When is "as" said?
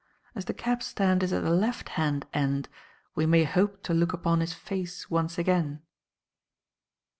0.33-0.45